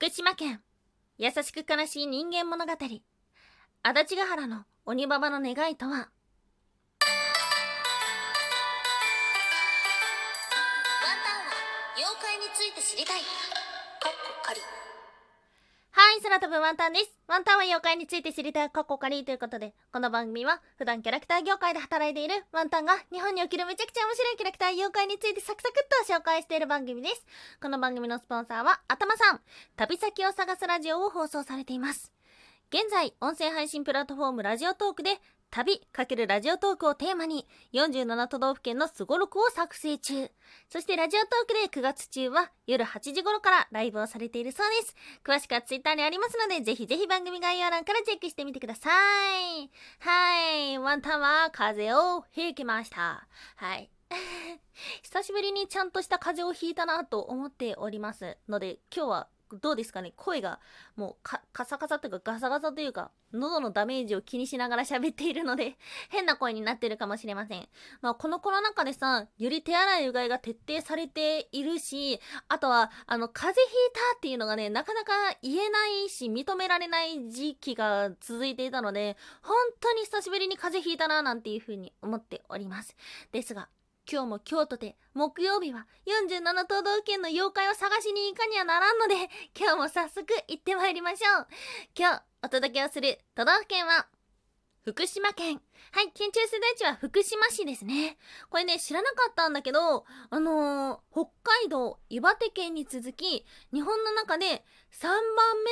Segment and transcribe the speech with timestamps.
[0.00, 0.60] 福島県。
[1.18, 2.72] 優しく悲しい人間物語。
[2.72, 3.02] 足
[3.94, 5.90] 立ヶ原の鬼ババの願いとは？
[5.90, 6.06] ワンタン
[11.42, 11.50] は
[11.96, 13.22] 妖怪について知りたい。
[16.18, 17.16] い、空飛ぶワンタンです。
[17.28, 27.24] ワンタンは妖怪について知りたい過去かりということで、この番組は普段キャラクター業界で働いているワンタンが日本におけるめちゃくちゃ面白いキャラクター妖怪についてサクサクっと紹介している番組です。
[27.62, 29.40] この番組のスポンサーは頭さん。
[29.76, 32.12] 旅先を探すラジオを放送されています。
[32.70, 40.30] 現在、音声配信プラットフォームラジオトークで旅×ラジオトークをテーマに47都道府県のすごろくを作成中。
[40.68, 44.94] そしてラジオトークで9月中は夜8時頃からライブをされているそうです。
[45.24, 49.70] 詳しくはツイッターにありますので、ぜひぜひ番組概要欄からチェックしてみてください。
[50.00, 50.78] はい。
[50.78, 53.26] ワンタンは風邪をひきました。
[53.56, 53.90] はい。
[55.02, 60.12] 久しぶりにちゃんとした風邪をひいたなと思っておりますので、今日はどうですかね？
[60.16, 60.60] 声が
[60.96, 65.76] もうカカサカサというかガサガサというか喉のダメージを気にしながら 喋っているので
[66.08, 67.68] 変な声になってるかもしれません。
[68.00, 82.96] まあこのコロナ禍でさ、より手洗いうがいが徹底されているし、あとはあの風邪ひいたっていうのがね、なかなか言えないし認められない時期が続いていたので、本当に久しぶりに風邪ひいたななんていう風に思っております。
[83.32, 83.68] ですが、
[84.10, 89.14] 今日も京都で木曜日は47都道府県の妖怪を探しに行かにはならんので
[89.54, 91.46] 今日も早速行ってまいりましょう。
[91.94, 94.06] 今日お届けをする都道府県は
[94.82, 95.60] 福島県。
[95.92, 98.16] はい県中世代地は福島市ですね。
[98.48, 105.14] これね知らなかったんだけどあのー、北海道岩手県に続き日本の中で3番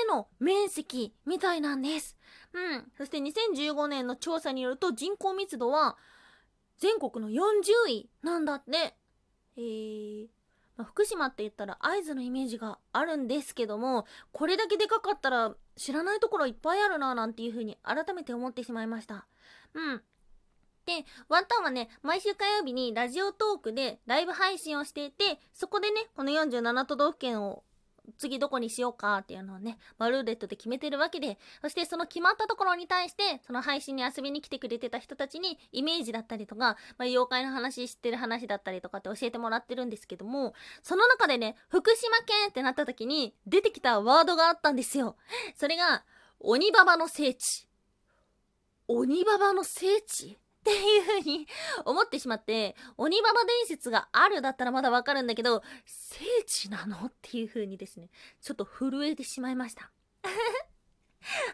[0.08, 2.18] 目の面積みたいなんです。
[2.52, 2.92] うん。
[2.98, 5.96] そして2015年の調査によると人口密度は
[6.78, 8.94] 全国の40位なんだって。
[9.58, 10.26] えー、
[10.76, 19.26] まあ、福島って言ったら会津のイメージがあるんですけども、これだけでかかったら知らないところいっぱいあるななんていう風に改めて思ってしまいました。
[19.74, 20.02] うん。
[20.84, 27.64] で、ワンタンはね、毎週火曜日にラジオトークでライブ配信をしていて、そこでね、この47都道府県を
[28.18, 45.16] 次どこにしようかっていうのをね、まあ、ルーレットで決めてるわけで、そしてその決まったところに対して、その配信に遊びに来てくれてた人たちにイメージだったりとか、まあ、妖怪の話知ってる話だったりとかって教えてもらってるんですけども、その中でね、福島県ってなった時に出てきたワードがあったんですよ。
[45.54, 46.04] それが、
[46.40, 47.66] 鬼ババの聖地。
[48.88, 50.38] 鬼ババの聖地？
[50.66, 51.46] っていう風に
[51.84, 57.06] 思ってしまって、鬼ババ伝説があるだったらまだわかるんだけど、聖地なの？
[57.06, 58.10] っていう風にですね、
[58.40, 59.92] ちょっと震えてしまいました。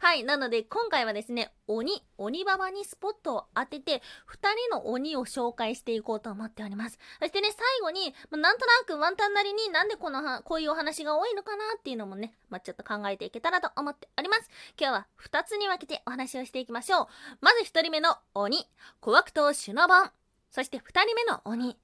[0.01, 0.25] はい。
[0.25, 6.99] なので、今回はですね、鬼、鬼ババにスポットを当てて、二人の鬼を紹介していこうと思っております。
[7.21, 14.51] そしてね、最後に、まあなんとなくワンタンなりになんでこのは、こういうお話が多いのかなっていうのもね、まあ、ちょっと考えていけたらと思っております。
[14.79, 17.07] 今日は二つに分けてお話をしていきましょう。
[17.41, 18.67] まず一人目の鬼、
[19.01, 20.11] 小悪党シュノボン。
[20.51, 21.79] そして二人目の鬼、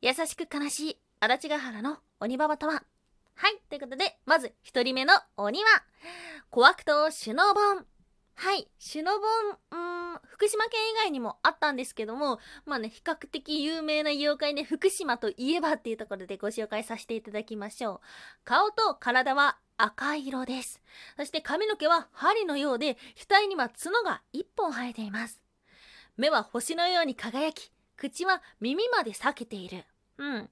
[0.00, 2.84] 優しく悲しい足立ヶ原の鬼ババとは
[3.34, 3.60] はい。
[3.68, 5.66] ということで、まず一人目の鬼は、
[6.50, 7.86] 小悪党シュノボン。
[8.34, 8.68] はい。
[8.78, 9.26] シュノボ
[9.76, 18.00] ン、うん、福島県以外にもあったんですけども、まあね、比較的有名な妖怪で福島といえばっていうところでご紹介させていただきましょう。
[18.44, 20.82] 顔と体は赤色です。
[21.16, 22.96] そして髪の毛は針のようで、
[23.28, 25.40] 額には角が一本生えています。
[26.16, 29.84] 目は星のように輝き、口は耳まで裂けている。
[30.18, 30.50] うん。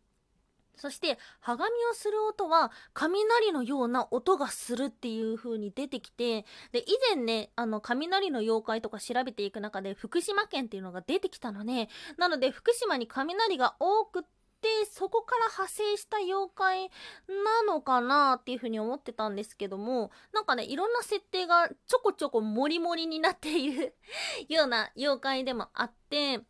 [0.80, 16.90] そして、はがみをする音は、雷のような音がするっていう風に出てきて、で、以前ね、あの、雷の妖怪とか調べていく中で、福島県っていうのが出てきたので、なので、福島に雷が多くって、そこから派生した妖怪
[17.28, 23.94] なのかなっていう風に思ってたんですけども、なんかね、いろんな設定がちょこちょこモリモリになっている
[24.48, 26.40] ような妖怪でもあって、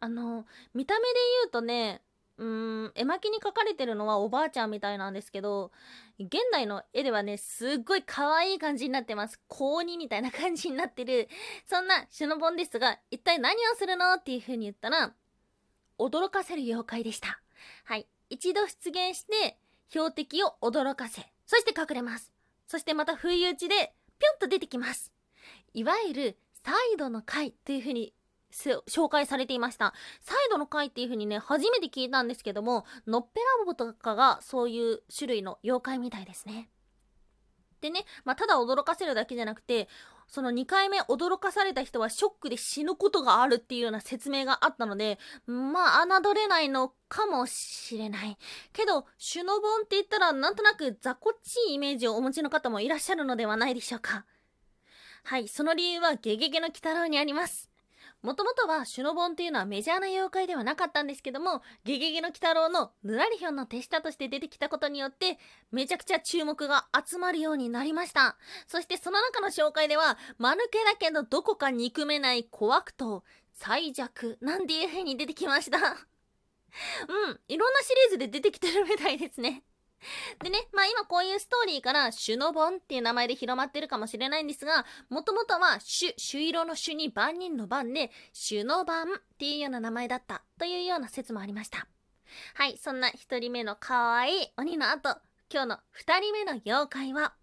[0.00, 2.02] あの、見た目で言うとね、
[2.38, 2.46] うー
[2.86, 5.72] ん、絵巻に描かれてるのはおばあちゃんみたいなんですけど、
[6.18, 9.40] 現代の絵ではね、すっごい可愛い感じになってます。
[9.48, 11.28] 高2みたいな感じになってる、
[11.66, 15.14] そんなシュノボンですが、一体何をするのっていう風に言ったら、
[15.98, 17.40] 驚かせる妖怪でした。
[17.84, 18.08] はい。
[18.30, 19.58] 一度出現して、
[19.88, 22.32] 標的を驚かせ、そして隠れます。
[22.68, 25.12] そしてまた不意打ちで、ぴょんと出てきます。
[25.74, 28.12] いわゆる、サイドの回という風に
[28.50, 29.94] 紹介されていました。
[30.20, 36.70] サイドの回っていう風にね、初めて聞いたんですけども、のっぺらぼうとかがそういう種類の妖怪みたいですね。
[37.80, 39.88] でね、まあ、ただ驚かせるだけじゃなくて
[40.26, 48.36] その2回目驚かされた人はショックで死ぬことがあるっていうような説明があったのでまあ侮れないのかもしれない
[48.72, 54.26] けどシュノボンって言ったらなんとなく雑魚っちいイメージをお持ちの方もいらっしゃるのではないでしょうか
[55.24, 57.70] はいその理由はゲゲゲの鬼太郎にあります
[58.22, 65.38] もともとはシュノボンっていうのはメジャーな妖怪ではなかったんですけども、ゲゲゲの鬼太郎のぬらりひょんの手下として出てきたことによって、
[65.70, 68.36] めちゃくちゃ注目が集まるようになりました。
[68.66, 73.22] そしてその中の紹介では、間抜けだけどどこか憎めない小悪党、
[73.52, 75.78] 最弱なんていう風に出てきました。
[75.78, 79.62] うん、いろんなシリーズで出てきてるみたいですね。
[80.42, 91.86] でね、まあ今こういうストーリーからシュノボンっていう名前で広まってるかもしれないんですが、もともとはシュ、シュ色のシュに万人の番で、シュノバンっていうような名前だったというような説もありました。
[92.54, 95.18] はい、そんな一人目の可愛い鬼の後、
[95.50, 97.34] 今日の二人目の妖怪は、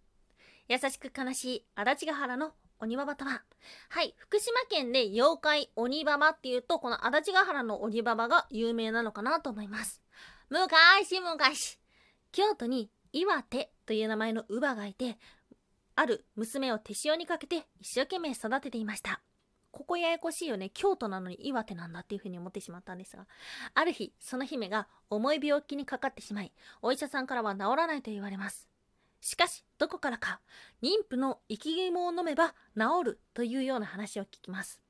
[0.68, 3.44] 優しく悲しい足立ヶ原の鬼ババとは、
[3.90, 10.02] はい、福島県で妖怪鬼ババっていうと、この足立ヶ原の鬼ババが有名なのかなと思います。
[10.50, 11.80] 昔昔、
[12.36, 15.18] 京都に岩手という名前の乳母がいて、
[15.96, 19.22] ある娘を手塩にかけて一生懸命育てていました。
[19.72, 20.70] ここややこしいよね。
[20.70, 23.26] 京都なのに岩手なんだっていうふうに思ってしまったんですが、
[23.74, 26.52] ある日、その姫が重い病気にかかってしまい、
[26.82, 28.68] お医者さんからは治らないと言われます。
[29.22, 30.42] しかし、どこからか、
[30.84, 34.81] 妊婦の生き肝を飲めば治るというような話を聞きます。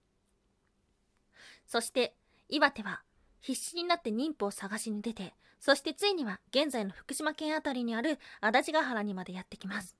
[1.67, 2.15] そして、
[2.49, 3.03] 岩手は
[3.45, 9.95] 必死になって妊婦を探しに出て、そしてついには現在の福島県あたりにある足立ヶ原にまでやってきます。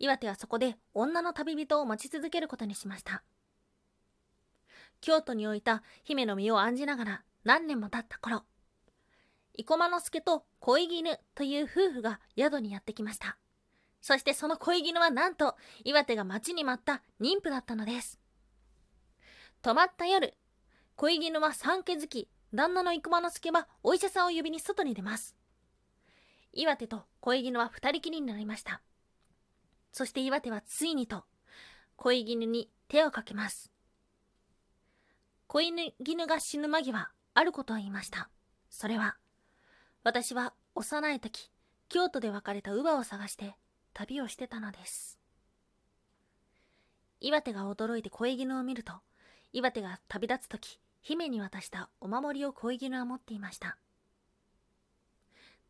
[0.00, 3.22] 岩手はそこで女の旅人を待ち続けることにしました。
[5.00, 8.42] 京都に置いた姫の身を案じながら何年も経った頃、
[9.56, 13.38] 生駒之助と恋絹という夫婦が宿にやってきました。
[14.00, 15.54] そしてその恋絹はなんと
[15.84, 18.18] 岩手が待ちに待った妊婦だったのです。
[19.62, 20.34] 泊まった夜、
[20.96, 25.36] 恋絹は産気づき旦那の生駒之助はお医者さんを呼びに外に出ます。
[26.52, 28.80] 岩手と恋絹は二人きりになりました。
[29.92, 31.24] そして岩手はついにと
[31.96, 33.72] 恋絹に手をかけます。
[35.48, 38.30] 恋絹が死ぬ間際、あることを言いました。
[38.70, 39.16] それは、
[40.04, 41.50] 私は幼い時、
[41.88, 43.56] 京都で別れた乳母を探して
[43.94, 45.18] 旅をしてたのです。
[47.20, 48.92] 岩手が驚いて恋絹を見ると、
[49.52, 53.78] 岩手が旅立つ時、姫に渡したお守りを恋絹は持っていました。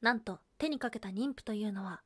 [0.00, 2.02] なんと手にかけた妊婦というのは、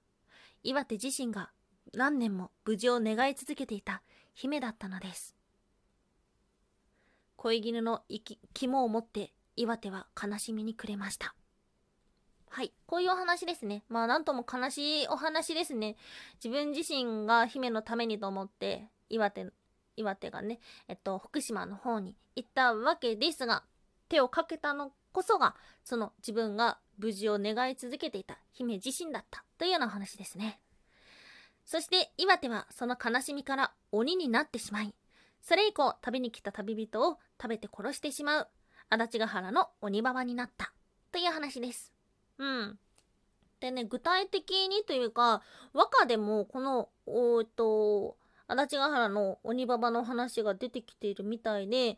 [0.62, 1.50] 岩手自身が
[1.94, 4.02] 何年も無事を願い続けていた
[4.34, 5.34] 姫だったのです。
[7.36, 8.02] 恋絹の
[8.54, 11.34] 肝を持って岩手は悲しみに暮れました。
[12.48, 12.72] はい。
[12.86, 13.82] こういうお話ですね。
[13.88, 15.96] まあ、なんとも悲しいお話ですね。
[16.42, 19.50] 自分自身が姫のためにと思って、岩手
[19.96, 23.64] 岩手がね、えっと、福島の方に行ったわけですが、
[24.08, 25.54] 手をかけたのこそが、
[25.84, 30.60] その自分が無事を願い続けていた姫自身だったというような話ですね。
[31.64, 34.94] そして岩手はその悲しみから鬼になってしまい、
[35.42, 38.48] それ以降旅に来た旅人を食べて殺してしまう
[38.90, 40.72] 足立ヶ原の鬼ババになった
[41.10, 41.92] という話です。
[42.38, 42.78] うん。
[43.60, 45.40] でね、具体的にというか、
[45.72, 48.16] 和歌でもこの、おっと、
[48.52, 51.96] 足立ヶ原の鬼ババの話が出てきているみたいで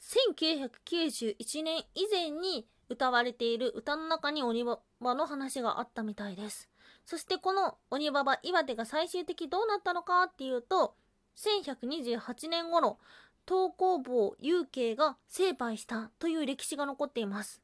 [0.00, 6.68] 1991年以前に歌われている歌の中に鬼ババの話があったみたいです。
[7.06, 10.94] そしてこの鬼ババ岩手が最終的どうなったのかっていうと
[11.36, 12.98] 1128年頃
[13.46, 17.60] 東工房有形が成敗したという歴史が残っています、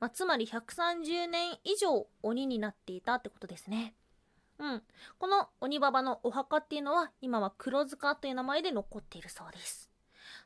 [0.00, 3.94] まあ、つまり130年以上鬼になっていたってことですね。
[4.58, 4.82] うん。
[5.18, 9.90] この鬼ババのお墓っていうのは今は黒塚という名前で残っているそうです。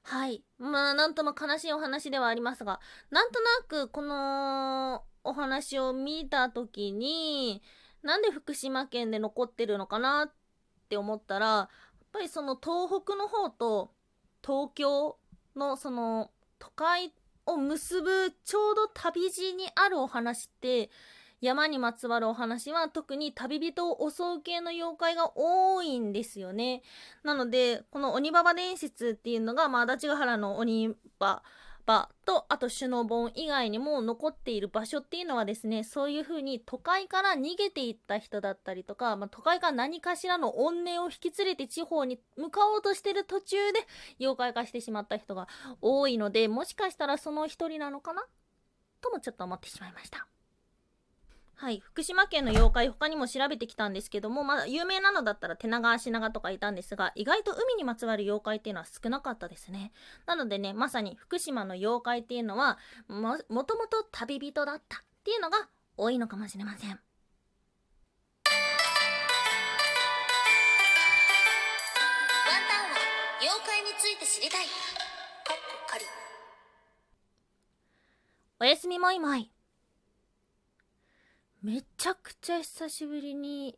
[0.03, 0.43] はい。
[0.59, 7.63] まあ、なんとも悲しいお話ではありますが、なんとなくこのお話を見た時に、
[8.03, 10.33] なんで福島県で残ってるのかなっ
[10.89, 11.69] て思ったら、やっ
[12.13, 13.93] ぱりその東北の方と
[14.43, 15.19] 東京
[15.57, 17.13] のその都会
[17.45, 20.91] を結ぶちょうど旅路にあるお話って
[21.41, 26.83] 山にまつわるお話は特に旅人を襲う系の妖怪が多いんですよね。
[27.23, 31.43] なので、この鬼ババ伝説っていうのが、まあ、足立ヶ原の鬼バ
[31.87, 43.81] バと、あとシュノボン以外にも残っている場所っていうのはですね、そういう風に都会から逃げていった人だったりとか、まあ、都会から何かしらの怨念を引き連れて地方に向かおうとしてる途中で
[44.21, 45.49] 妖怪化してしまった人が
[45.81, 48.23] 多いので、もしかしたらその一人なのかな？
[49.01, 50.27] ともちょっと思ってしまいました。
[51.61, 59.91] はい、福島県の妖怪他にも調べてきたんですけども、まだ有名なのだったら手長足長とかいたんですが、意外と海にまつわる妖怪っていうのは少なかったですね。
[60.25, 66.91] なのでね、まさに福島の妖怪っていうのは、も、もともと旅人だったっていうのが多いのかもしれません。
[66.91, 66.99] ワン
[72.69, 72.99] タンは
[73.41, 74.67] 妖怪について知りたい
[78.61, 79.51] おやすみもいもい。
[81.63, 83.77] めちゃくちゃ久しぶりに、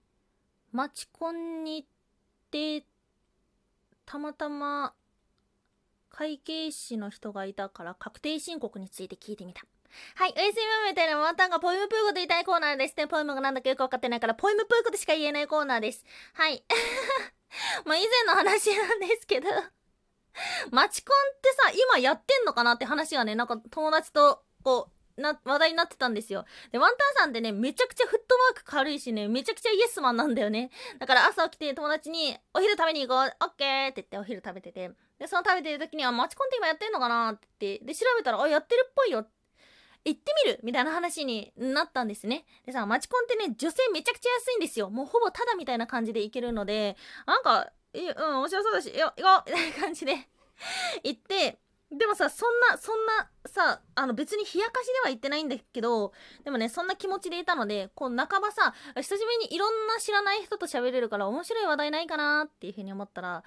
[0.72, 1.88] マチコンに行っ
[2.50, 2.86] て、
[4.04, 4.92] たまたま、
[6.10, 9.62] 会計士の人がいたから確定申告について聞いてみた。
[10.14, 13.06] はい、おやすみみたいなワンタンがポエムプーコと言いたいコーナーですね。
[13.06, 16.04] ポエムがなんだかよくわかってないから、ポエムプーコとしか言えないコーナーです。
[16.34, 16.62] はい。
[17.86, 19.48] まあ以前の話なんですけど、
[20.70, 26.44] マチコンってさ、今やってんのかなって話がね、なんか友達と、こう、な、話題になってたんですよ。
[26.72, 30.70] で、ワンタンさんってね、めちゃくちゃフットワーク軽いしね、めちゃくちゃイエスマンなんだよね。
[30.98, 34.90] だから朝起きて友達に、お昼食べに行こう、オッケーって言ってお昼食べてて。
[35.18, 39.26] で、その食べてる時に、あ、マチコンって今やってんのかなってって、で、調べたら、あ、やってるっぽいよ。
[40.04, 42.46] 行ってみるみたいな話になったんですね。
[42.64, 44.88] でさ、マチコンってね、女性めちゃくちゃ安いんですよ。
[44.88, 46.96] もうほぼタダみたいな感じで行けるので、
[47.26, 50.16] なんか、いうん、面白そうだし、よ、行こうみたいな感じで
[51.04, 51.58] 行って、
[51.90, 56.12] でもさ、そんな、そんな、さ、あの別に冷やかしでは言ってないんだけど、
[56.44, 63.42] でもね、そんな気持ちでいたので、こう半ばさ、久しぶりにいろんな知らない人と喋れるから面白い話題ないかなっていうふうに思ったら、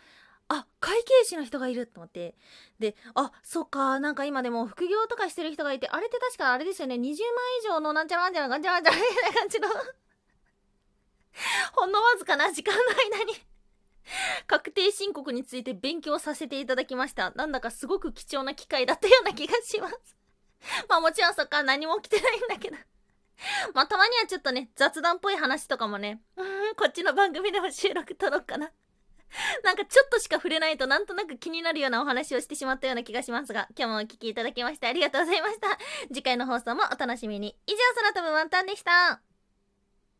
[0.49, 2.35] あ、会計士の人がいると思って。
[2.79, 7.15] で、あ、そっか、なんか今でも副業とかしてる人がいて、あれって確かあれですよね、20万以
[7.65, 9.69] 上のなんちゃらなんちゃらなんちゃらなんちゃらみたいな感じの、
[11.73, 12.81] ほんのわずかな時間の
[13.17, 13.52] 間に
[14.47, 17.31] 確定申告について勉強させていただきました。
[17.31, 19.95] なんだかすごく貴重な機会だったような気がします。
[20.87, 22.77] まあもちろんそっから何も起きてないんだけど。
[23.73, 28.71] まあたまにはちょっとね、雑談っぽい話とかもね、うん、こっちの番組でも収録撮ろうかな。
[29.63, 35.67] なんかちょっとしか触れないとなんとなく気になるようなお話をしてしまったような気がしますが、今日もお聞きいただきましてありがとうございました。
[36.09, 37.57] 次回の放送もお楽しみに。
[37.65, 39.32] 以上、空飛ぶワンタンでした。